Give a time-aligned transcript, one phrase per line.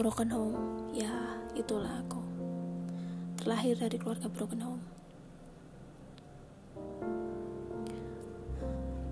[0.00, 0.56] broken home.
[0.96, 1.12] Ya
[1.52, 2.24] itulah aku.
[3.36, 4.84] Terlahir dari keluarga broken home.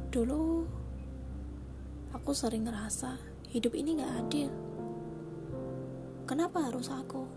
[0.09, 0.65] Dulu
[2.17, 3.21] aku sering ngerasa
[3.53, 4.49] hidup ini gak adil.
[6.25, 7.29] Kenapa harus aku?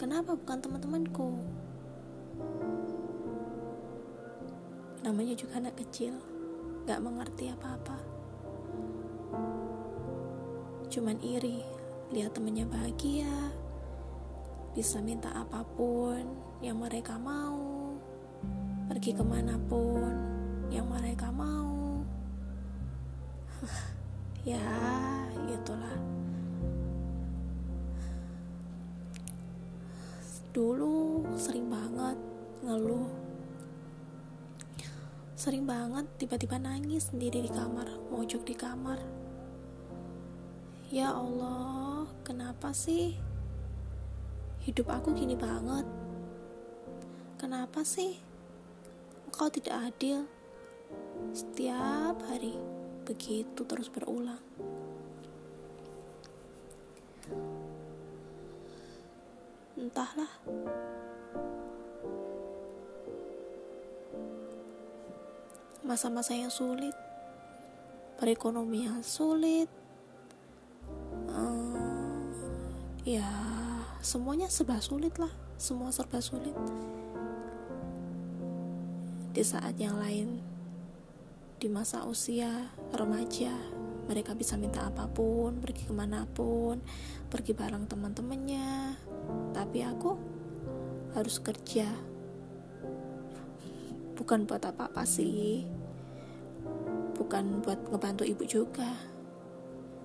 [0.00, 1.28] Kenapa bukan teman-temanku?
[5.04, 6.16] Namanya juga anak kecil
[6.88, 8.16] gak mengerti apa-apa
[10.96, 11.60] cuman iri
[12.08, 13.28] lihat temennya bahagia
[14.72, 16.24] bisa minta apa pun
[16.64, 17.92] yang mereka mau
[18.88, 20.08] pergi ke mana pun
[20.72, 22.00] yang mereka mau.
[24.46, 24.62] Ya
[25.50, 25.98] itulah
[30.54, 32.14] dulu sering banget
[32.62, 33.10] ngeluh.
[35.34, 39.25] Sering banget tiba-tiba nangis sendiri di kamar mojok di kamar
[40.86, 43.18] Ya Allah, kenapa sih
[44.62, 45.82] hidup aku gini banget?
[47.42, 48.14] Kenapa sih
[49.26, 50.30] engkau tidak adil?
[51.34, 52.54] Setiap hari
[53.02, 54.38] begitu terus berulang.
[59.74, 60.30] Entahlah.
[65.82, 66.94] Masa-masa yang sulit,
[68.22, 69.66] perekonomian sulit,
[73.06, 73.22] ya
[74.02, 75.30] semuanya serba sulit lah.
[75.54, 76.52] Semua serba sulit.
[79.30, 80.42] Di saat yang lain
[81.56, 82.50] di masa usia
[82.92, 83.54] remaja
[84.10, 86.82] mereka bisa minta apa pun pergi ke mana pun
[87.30, 88.98] pergi bareng teman-temannya.
[89.54, 90.10] Tapi aku
[91.14, 91.86] harus kerja.
[94.18, 95.62] Bukan buat apa-apa sih.
[97.14, 98.98] Bukan buat ngebantu ibu juga.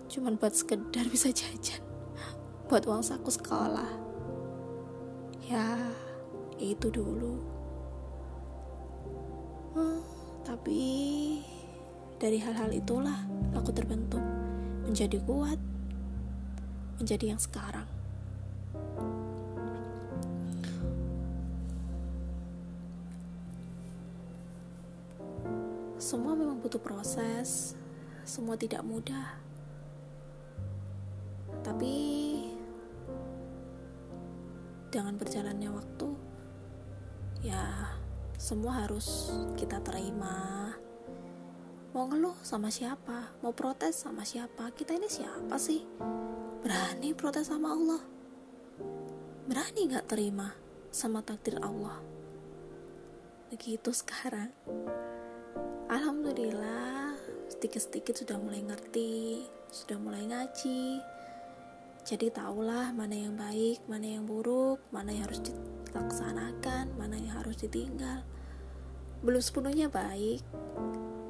[0.06, 1.91] Cuman buat sekedar bisa jajan
[2.72, 3.92] buat uang saku sekolah.
[5.44, 5.76] Ya,
[6.56, 7.36] itu dulu.
[9.76, 10.00] Hmm,
[10.48, 10.80] tapi
[12.16, 14.24] dari hal-hal itulah aku terbentuk
[14.88, 15.60] menjadi kuat,
[16.96, 17.84] menjadi yang sekarang.
[26.00, 27.76] Semua memang butuh proses,
[28.24, 29.51] semua tidak mudah.
[34.92, 36.10] Dengan berjalannya waktu
[37.42, 37.96] ya
[38.36, 40.68] semua harus kita terima.
[41.92, 43.36] Mau ngeluh sama siapa?
[43.40, 44.72] Mau protes sama siapa?
[44.76, 45.84] Kita ini siapa sih?
[46.64, 48.02] Berani protes sama Allah?
[49.48, 50.56] Berani gak terima
[50.92, 52.00] sama takdir Allah?
[53.52, 54.52] Begitu sekarang.
[55.92, 57.20] Alhamdulillah
[57.52, 61.04] sedikit-sedikit sudah mulai ngerti sudah mulai ngaji
[62.12, 67.56] jadi tahulah mana yang baik, mana yang buruk, mana yang harus dilaksanakan, mana yang harus
[67.64, 68.28] ditinggal.
[69.24, 70.44] Belum sepenuhnya baik,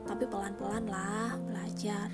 [0.10, 2.10] tapi pelan-pelan lah belajar.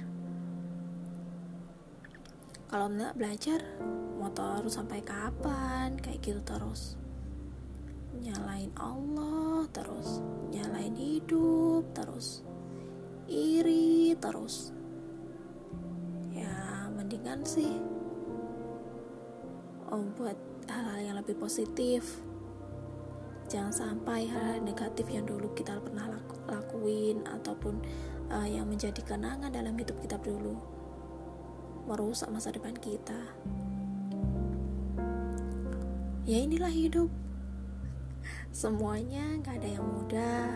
[2.68, 3.64] Kalau nggak belajar,
[4.36, 5.96] terus sampai kapan?
[6.04, 7.00] Kayak gitu terus.
[8.20, 10.20] Nyalain Allah terus,
[10.52, 12.44] nyalain hidup terus,
[13.32, 14.76] iri terus.
[16.36, 17.97] Ya, mendingan sih
[19.98, 20.38] membuat
[20.70, 22.22] hal-hal yang lebih positif.
[23.48, 27.80] Jangan sampai hal-hal negatif yang dulu kita pernah laku, lakuin ataupun
[28.30, 30.60] uh, yang menjadi kenangan dalam hidup kita dulu
[31.88, 33.16] merusak masa depan kita.
[36.28, 37.08] Ya inilah hidup.
[38.52, 40.52] Semuanya gak ada yang mudah.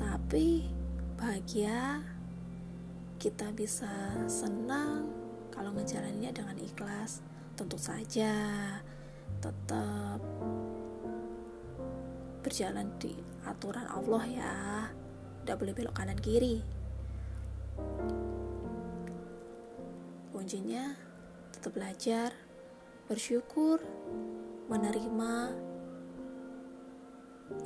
[0.00, 0.64] Tapi
[1.20, 2.00] bahagia
[3.20, 3.92] kita bisa
[4.24, 5.12] senang
[5.52, 7.20] kalau ngejalaninnya dengan ikhlas
[7.56, 8.32] tentu saja.
[9.40, 10.20] Tetap
[12.44, 13.16] berjalan di
[13.48, 14.54] aturan Allah ya.
[15.42, 16.60] Tidak boleh belok kanan kiri.
[20.30, 20.94] Kuncinya
[21.50, 22.30] tetap belajar
[23.08, 23.80] bersyukur
[24.68, 25.34] menerima.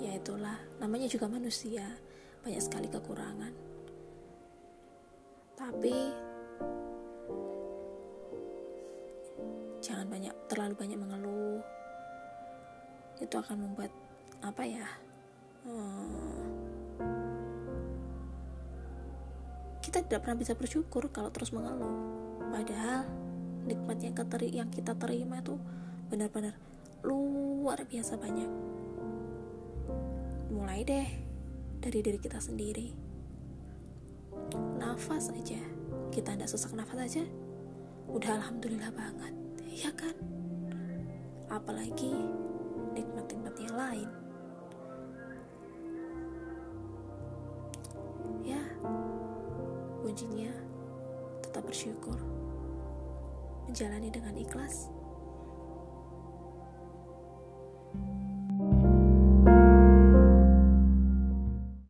[0.00, 1.85] Ya itulah namanya juga manusia
[2.41, 3.53] banyak sekali kekurangan.
[5.56, 5.97] Tapi
[10.11, 11.62] banyak terlalu banyak mengeluh
[13.23, 13.93] itu akan membuat
[14.43, 14.87] apa ya
[15.62, 16.51] hmm,
[19.81, 21.99] kita tidak pernah bisa bersyukur kalau terus mengeluh.
[22.53, 23.11] Padahal
[23.67, 25.59] nikmat yang, keteri, yang kita terima itu
[26.07, 26.55] benar-benar
[27.03, 28.47] luar biasa banyak.
[30.55, 31.09] Mulai deh
[31.83, 32.95] dari diri kita sendiri.
[34.79, 35.59] Nafas aja.
[36.15, 37.25] Kita tidak sesak nafas aja
[38.11, 39.40] udah alhamdulillah banget
[39.70, 40.14] ya kan?
[41.46, 42.11] Apalagi
[42.94, 44.08] nikmat-nikmat yang lain.
[48.43, 48.62] Ya
[50.02, 50.50] kuncinya
[51.43, 52.19] tetap bersyukur.
[53.70, 54.90] Menjalani dengan ikhlas